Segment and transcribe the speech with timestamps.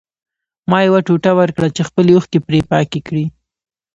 [0.69, 3.25] ما یو ټوټه ورکړه چې خپلې اوښکې پرې پاکې کړي